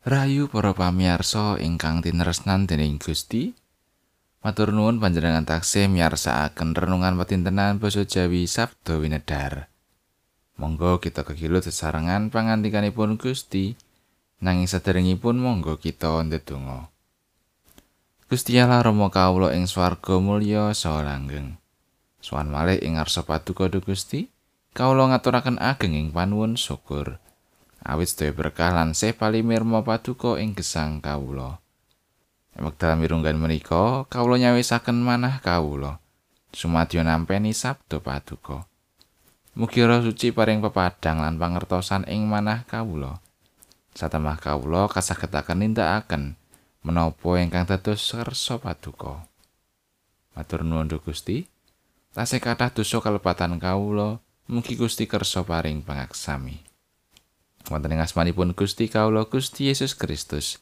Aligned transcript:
Rayu 0.00 0.48
para 0.48 0.72
pamirsa 0.72 1.60
ingkang 1.60 2.00
tinresnan 2.00 2.64
dening 2.64 2.96
Gusti. 2.96 3.52
Matur 4.40 4.72
nuwun 4.72 4.96
panjenengan 4.96 5.44
taksih 5.44 5.92
miyarsakaken 5.92 6.72
renungan 6.72 7.20
patintenan 7.20 7.76
basa 7.76 8.08
Jawi 8.08 8.48
Sabda 8.48 8.96
Winedhar. 8.96 9.68
Monggo 10.56 11.04
kita 11.04 11.20
kegilut 11.20 11.68
sesarengan 11.68 12.32
pangandikanipun 12.32 13.20
Gusti. 13.20 13.76
Nanging 14.40 14.72
saderengipun 14.72 15.36
monggo 15.36 15.76
kita 15.76 16.24
ndedonga. 16.24 16.88
Gusti 18.24 18.56
Allah 18.56 18.80
Rama 18.80 19.12
kawula 19.12 19.52
ing 19.52 19.68
swarga 19.68 20.16
mulya 20.16 20.72
saha 20.72 21.04
langgeng. 21.04 21.60
Sowan 22.24 22.48
malih 22.48 22.80
ing 22.80 22.96
ngarsa 22.96 23.28
paduka 23.28 23.68
Gusti, 23.68 24.32
kawula 24.72 25.12
ngaturaken 25.12 25.60
ageng 25.60 25.92
ing 25.92 26.08
panuwun 26.08 26.56
syukur. 26.56 27.20
Awit 27.84 28.12
sedaya 28.12 28.36
berkah 28.36 28.72
lan 28.72 28.92
sepali 28.92 29.40
mirma 29.40 29.80
paduka 29.80 30.36
ing 30.36 30.52
gesang 30.52 31.00
kawula. 31.00 31.60
Wekdal 32.60 33.00
mirunggan 33.00 33.40
menika, 33.40 34.04
kawula 34.12 34.36
nyawisaken 34.36 35.00
manah 35.00 35.40
kawula. 35.40 36.02
Sumadyo 36.50 37.00
nampeni 37.06 37.54
sabda 37.54 38.02
paduka. 38.02 38.66
Mugi 39.54 39.82
Suci 39.82 40.30
paring 40.30 40.62
pepadang 40.62 41.22
lan 41.22 41.38
pangertosan 41.38 42.06
ing 42.06 42.26
manah 42.26 42.66
kawula. 42.68 43.18
Satemah 43.94 44.38
kawula 44.38 44.86
kasagetaken 44.86 45.66
nindakaken 45.66 46.38
menapa 46.86 47.30
ingkang 47.42 47.66
dados 47.66 48.14
kersa 48.14 48.62
paduka. 48.62 49.26
Matur 50.34 50.62
nuwun 50.62 50.88
Gusti. 51.02 51.50
Tasih 52.10 52.42
kathah 52.42 52.74
dosa 52.74 52.98
kalepatan 52.98 53.62
kawula, 53.62 54.18
mugi 54.50 54.74
Gusti 54.74 55.06
kersa 55.06 55.46
paring 55.46 55.86
pangaksami. 55.86 56.69
Wonten 57.70 57.94
ing 57.94 58.02
asmanipun 58.02 58.52
Gusti 58.52 58.90
kawula 58.90 59.30
Gusti 59.30 59.70
Yesus 59.70 59.94
Kristus. 59.94 60.58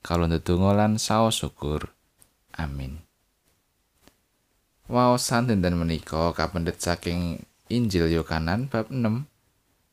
Kawula 0.00 0.30
ndedonga 0.30 0.72
lan 0.72 1.02
saos 1.02 1.42
syukur. 1.42 1.90
Amin. 2.54 3.02
Waosan 4.86 5.50
dinten 5.50 5.74
menika 5.74 6.30
kapendet 6.36 6.78
saking 6.78 7.42
Injil 7.72 8.12
Yohanan 8.12 8.68
bab 8.68 8.92
6 8.92 9.24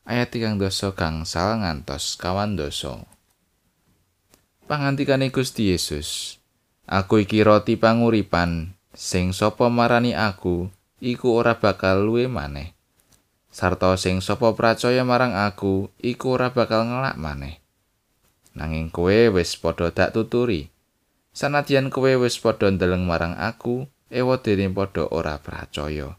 ayat 0.04 0.28
3 0.28 0.60
dosa 0.60 0.92
gangsal 0.92 1.64
ngantos 1.64 2.20
kawan 2.20 2.60
dosa 2.60 3.00
Pangantikane 4.68 5.32
Gusti 5.32 5.72
Yesus 5.72 6.36
Aku 6.84 7.24
iki 7.24 7.40
roti 7.40 7.80
panguripan 7.80 8.76
sing 8.92 9.32
sapa 9.32 9.72
marani 9.72 10.12
aku 10.12 10.68
iku 11.00 11.40
ora 11.40 11.56
bakal 11.56 12.04
luwe 12.04 12.28
maneh 12.28 12.76
sarta 13.52 13.92
sing 14.00 14.24
sapa 14.24 14.56
pracaya 14.56 15.04
marang 15.04 15.36
aku 15.36 15.92
iku 16.00 16.40
ora 16.40 16.50
bakal 16.50 16.88
ngelak 16.88 17.20
maneh. 17.20 17.60
Nanging 18.56 18.88
kowe 18.88 19.36
wis 19.36 19.54
padha 19.60 19.92
dak 19.92 20.16
tuturi. 20.16 20.72
Sanadyan 21.36 21.92
kowe 21.92 22.08
wis 22.24 22.40
padha 22.40 22.72
ndeleng 22.72 23.04
marang 23.04 23.36
aku 23.36 23.84
ewa 24.08 24.40
dene 24.40 24.72
padha 24.72 25.04
ora 25.12 25.36
pracaya. 25.36 26.16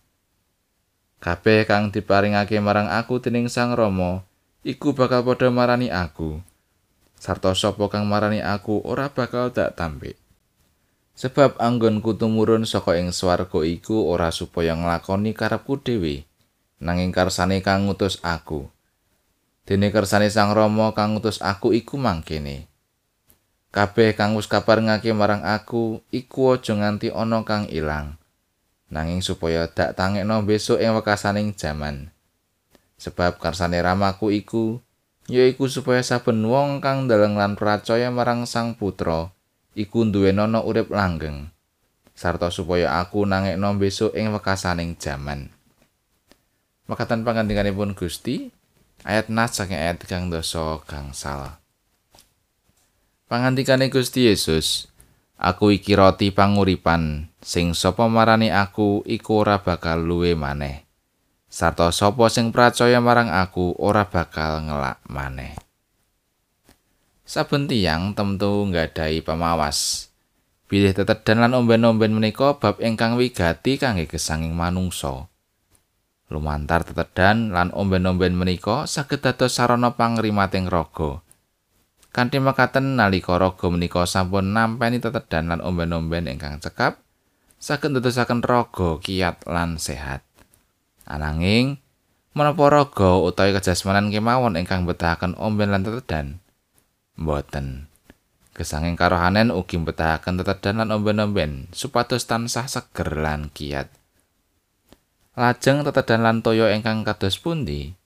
Kabeh 1.17 1.65
kang 1.65 1.89
diparingake 1.89 2.61
marang 2.61 2.87
aku 2.93 3.17
dening 3.17 3.49
Sang 3.49 3.73
Rama 3.73 4.21
iku 4.61 4.93
bakal 4.93 5.25
padha 5.25 5.49
marani 5.49 5.89
aku. 5.89 6.37
Sarta 7.17 7.57
sapa 7.57 7.89
kang 7.89 8.05
marani 8.05 8.39
aku 8.45 8.85
ora 8.85 9.09
bakal 9.09 9.49
dak 9.49 9.73
tampe 9.73 10.21
sebab 11.13 11.61
anggonku 11.61 12.17
tumurun 12.17 12.65
saka 12.65 12.97
ing 12.97 13.13
swarga 13.13 13.61
iku 13.61 14.09
ora 14.09 14.33
supaya 14.33 14.73
nglakoni 14.73 15.37
karepku 15.37 15.77
dhewe 15.77 16.25
nanging 16.83 17.15
karsane 17.15 17.63
kang 17.63 17.87
ngutus 17.87 18.19
aku. 18.19 18.67
Dene 19.63 19.95
kersane 19.95 20.27
Sang 20.27 20.51
Rama 20.51 20.91
kang 20.91 21.15
ngutus 21.15 21.39
aku 21.39 21.71
iku 21.71 21.95
mangkene. 21.95 22.67
Kabeh 23.71 24.13
kang 24.13 24.35
wis 24.35 24.45
kaparengake 24.45 25.15
marang 25.15 25.41
aku 25.47 26.03
iku 26.11 26.59
aja 26.59 26.75
nganti 26.75 27.09
ana 27.09 27.41
kang 27.47 27.65
ilang. 27.71 28.19
Nanging 28.91 29.23
supaya 29.23 29.65
dak 29.71 29.95
tangekno 29.97 30.43
besok 30.43 30.83
ing 30.83 30.93
wekasaning 30.93 31.55
jaman. 31.55 32.11
Sebab 32.99 33.39
karsane 33.39 33.79
ramaku 33.79 34.35
iku 34.35 34.83
yaiku 35.31 35.71
supaya 35.71 36.03
saben 36.03 36.43
wong 36.43 36.83
kang 36.83 37.07
ndeleng 37.07 37.39
lan 37.39 37.55
percaya 37.55 38.11
marang 38.11 38.43
Sang 38.43 38.75
Putra 38.75 39.31
iku 39.73 40.03
duwe 40.05 40.35
nono 40.35 40.61
urip 40.67 40.91
langgeng. 40.91 41.49
Sarta 42.13 42.53
supaya 42.53 43.01
aku 43.01 43.25
nangekno 43.25 43.73
besok 43.79 44.13
ing 44.13 44.29
wekasaning 44.35 44.99
jaman. 45.01 45.62
Makatan 46.83 47.23
pangandinganipun 47.23 47.95
Gusti 47.95 48.51
ayat 49.07 49.31
nas 49.31 49.55
saking 49.55 49.79
ayat 49.79 50.03
kang 50.03 50.27
dosa 50.27 50.83
gangsal. 50.83 51.55
Pangandikane 53.31 53.87
Gusti 53.87 54.27
Yesus, 54.27 54.91
aku 55.39 55.71
iki 55.71 55.95
roti 55.95 56.35
panguripan 56.35 57.31
sing 57.39 57.71
sapa 57.71 58.11
marani 58.11 58.51
aku 58.51 58.99
iku 59.07 59.47
ora 59.47 59.63
bakal 59.63 60.03
luwe 60.03 60.35
maneh. 60.35 60.83
Sarta 61.47 61.87
sapa 61.95 62.27
sing 62.27 62.51
percaya 62.51 62.99
marang 62.99 63.31
aku 63.31 63.79
ora 63.79 64.03
bakal 64.03 64.67
ngelak 64.67 64.99
maneh. 65.07 65.55
Saben 67.23 67.71
tiyang 67.71 68.11
temtu 68.11 68.67
nggadahi 68.67 69.23
pemawas. 69.23 70.11
Bilih 70.67 70.91
tetedan 70.91 71.39
lan 71.39 71.55
omben-omben 71.55 72.11
menika 72.11 72.59
bab 72.59 72.83
ingkang 72.83 73.15
wigati 73.15 73.79
kangge 73.79 74.09
gesanging 74.09 74.51
manungsa. 74.51 75.31
Lumantar 76.33 76.81
tetedan 76.81 77.53
lan 77.53 77.69
omben-omben 77.69 78.33
menika 78.33 78.89
saged 78.89 79.21
dados 79.21 79.53
sarana 79.53 79.93
pangrimating 79.93 80.65
raga. 80.65 81.21
Kanthi 82.09 82.41
makaten 82.41 82.97
nalika 82.97 83.37
raga 83.37 83.69
menika 83.69 84.09
sampun 84.09 84.51
nampeni 84.51 84.97
tetedan 84.97 85.53
lan 85.53 85.61
omben-omben 85.61 86.25
ingkang 86.25 86.57
cekap, 86.57 86.97
saged 87.61 87.93
ndadosaken 87.93 88.41
raga 88.41 88.97
kiat 88.97 89.45
lan 89.45 89.77
sehat. 89.77 90.25
Ananging 91.05 91.77
menapa 92.33 92.67
raga 92.73 93.21
utawi 93.21 93.53
kejasmanan 93.53 94.09
kemawon 94.09 94.57
ingkang 94.57 94.89
betahaken 94.89 95.37
omben 95.37 95.69
lan 95.69 95.85
tetedan? 95.85 96.41
Mboten. 97.15 97.87
Gesanging 98.53 98.93
karohanen 98.93 99.49
ugi 99.49 99.81
betahaken 99.81 100.41
tetedan 100.41 100.81
lan 100.81 100.93
omben-omben 100.93 101.69
supados 101.73 102.25
tansah 102.29 102.69
seger 102.69 103.17
lan 103.17 103.49
kiat. 103.49 104.02
Lajeng 105.33 105.81
tetedan 105.81 106.21
lan 106.21 106.45
toya 106.45 106.69
ingkang 106.77 107.01
kados 107.01 107.41
pundi? 107.41 107.97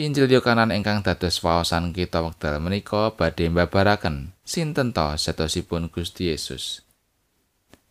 Injil 0.00 0.32
Yohanan 0.32 0.72
ingkang 0.72 1.04
dados 1.04 1.36
waosan 1.44 1.92
kita 1.92 2.24
wekdal 2.24 2.56
menika 2.56 3.12
badhe 3.12 3.52
mbabaraken 3.52 4.32
sinten 4.40 4.96
to 4.96 5.12
setosipun 5.20 5.92
Gusti 5.92 6.32
Yesus. 6.32 6.88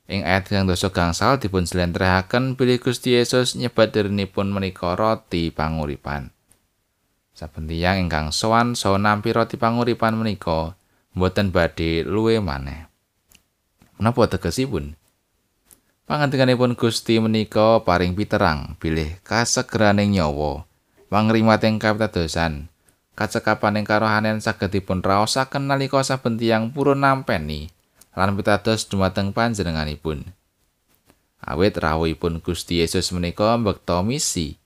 Ing 0.09 0.25
ayat 0.25 0.49
yang 0.49 0.65
dosa 0.65 0.89
gangsal 0.89 1.37
dipun 1.37 1.69
slentrehaken 1.69 2.57
bilih 2.57 2.81
Gusti 2.81 3.13
Yesus 3.13 3.53
nyebat 3.53 3.93
dirinipun 3.93 4.49
menika 4.49 4.97
roti 4.97 5.53
panguripan. 5.53 6.33
Saben 7.37 7.69
tiyang 7.69 8.09
ingkang 8.09 8.33
sowan 8.33 8.73
saha 8.73 8.97
nampi 8.97 9.37
roti 9.37 9.61
panguripan 9.61 10.17
menika 10.17 10.73
mboten 11.13 11.53
badhe 11.53 12.01
luwe 12.01 12.41
maneh. 12.41 12.89
Menapa 14.01 14.25
tegesipun? 14.33 14.97
Pangandikanipun 16.11 16.75
Gusti 16.75 17.23
menika 17.23 17.87
paring 17.87 18.11
piterang 18.19 18.75
bilih 18.83 19.15
kasegeraning 19.23 20.11
nyawa 20.11 20.67
pangrimating 21.07 21.79
kapitadosan 21.79 22.67
kacekapaning 23.15 23.87
karohanen 23.87 24.43
saged 24.43 24.75
dipun 24.75 24.99
raosaken 24.99 25.71
nalika 25.71 26.03
saben 26.03 26.35
tiyang 26.35 26.75
purun 26.75 26.99
nampeni 26.99 27.71
lan 28.11 28.35
pitados 28.35 28.91
dumateng 28.91 29.31
panjenenganipun. 29.31 30.27
Awit 31.39 31.79
rawuhipun 31.79 32.43
Gusti 32.43 32.83
Yesus 32.83 33.15
menika 33.15 33.55
mbekta 33.55 34.03
misi 34.03 34.59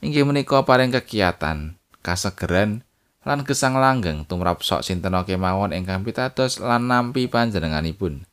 inggih 0.00 0.24
menika 0.24 0.64
paring 0.64 0.96
kegiatan 0.96 1.76
kasegeran 2.00 2.80
lan 3.20 3.44
gesang 3.44 3.76
langgeng 3.76 4.24
tumrap 4.24 4.64
sok 4.64 4.80
sinten 4.80 5.12
kemawon 5.12 5.76
ingkang 5.76 6.08
pitados 6.08 6.56
lan 6.56 6.88
nampi 6.88 7.28
panjenenganipun. 7.28 8.24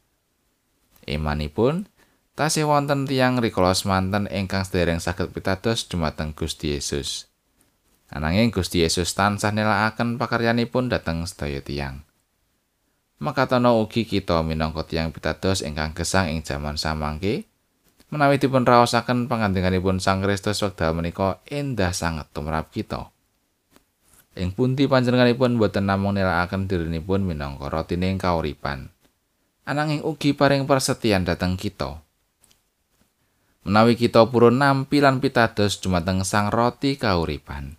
Imanipun 1.04 1.92
tasih 2.34 2.66
wonten 2.66 3.06
tiyang 3.06 3.38
rikala 3.38 3.78
manten 3.86 4.26
ingkang 4.26 4.66
sedereng 4.66 4.98
saged 4.98 5.30
pitados 5.30 5.86
dumateng 5.86 6.34
Gusti 6.34 6.74
Yesus. 6.74 7.30
Ananging 8.10 8.50
Gusti 8.50 8.82
Yesus 8.82 9.14
tansah 9.14 9.54
nelakaken 9.54 10.18
pakaryanipun 10.18 10.90
dhateng 10.90 11.26
sedaya 11.30 11.62
tiyang. 11.62 12.06
Makatono 13.22 13.82
ugi 13.82 14.06
kita 14.10 14.42
minangka 14.42 14.86
tiyang 14.86 15.14
pitados 15.14 15.62
ingkang 15.62 15.94
gesang 15.94 16.30
ing 16.30 16.42
jaman 16.42 16.76
samangke 16.76 17.46
menawi 18.14 18.38
dipun 18.38 18.62
raosaken 18.62 19.26
pangandikanipun 19.26 19.98
Sang 19.98 20.22
Kristus 20.22 20.62
wekdal 20.62 20.94
menika 20.94 21.42
endah 21.50 21.90
sanget 21.90 22.30
tumrap 22.30 22.70
kita. 22.70 23.10
Ing 24.38 24.54
pundi 24.54 24.86
panjenenganipun 24.86 25.58
boten 25.58 25.90
namung 25.90 26.14
nelakaken 26.14 26.70
dirinipun 26.70 27.26
minangka 27.26 27.74
rotining 27.74 28.22
kauripan. 28.22 28.94
Ananging 29.66 30.06
ugi 30.06 30.38
paring 30.38 30.70
persetyan 30.70 31.26
dhateng 31.26 31.58
kita. 31.58 32.03
Menawi 33.64 33.96
kita 33.96 34.28
purun 34.28 34.60
nampi 34.60 35.00
lan 35.00 35.20
pitados 35.24 35.80
dumateng 35.80 36.24
sang 36.28 36.52
roti 36.52 37.00
kauripan. 37.00 37.76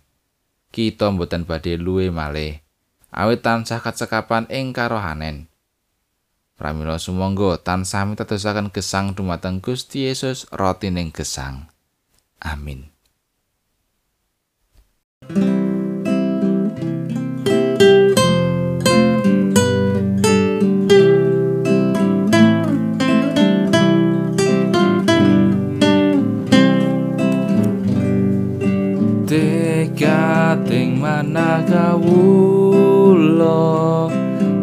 Kita 0.69 1.09
mboten 1.13 1.47
badhe 1.47 1.79
luwe 1.79 2.11
malih 2.11 2.65
awit 3.15 3.41
tansah 3.41 3.79
kacekapan 3.79 4.43
ing 4.51 4.75
karohanen. 4.75 5.47
Pramila 6.55 6.99
sumangga 6.99 7.59
tansah 7.59 8.03
mitedosaken 8.07 8.71
gesang 8.71 9.15
dumateng 9.15 9.63
Gusti 9.63 10.07
Yesus 10.07 10.47
rotining 10.51 11.11
gesang. 11.11 11.67
Amin. 12.39 12.94
Tekating 29.35 30.95
manah 30.95 31.59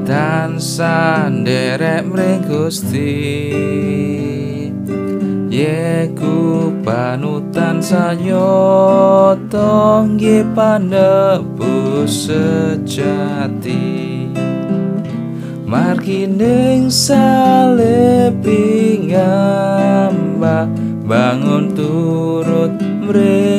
tansah 0.09 1.29
nderek 1.29 2.09
mring 2.09 2.41
Gusti. 2.41 3.53
Yeku 5.53 6.73
panutan 6.81 7.85
sanyata 7.85 8.49
nggih 10.09 10.49
panebus 10.57 12.33
sejati. 12.33 13.85
Margining 15.69 16.89
salepi 16.89 18.65
ngambah 19.13 20.65
bangun 21.05 21.77
turut 21.77 22.73
mring 22.81 23.52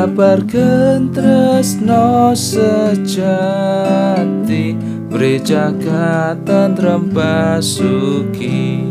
Kabarkan 0.00 1.12
tresno 1.12 2.32
sejati 2.32 3.12
Beri 5.12 5.36
jagat 5.44 6.40
tentrem 6.48 7.12
pasuki 7.12 8.89